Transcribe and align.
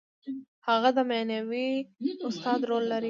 هغه 0.67 0.89
د 0.97 0.99
معنوي 1.11 1.69
استاد 2.29 2.59
رول 2.69 2.85
لري. 2.91 2.99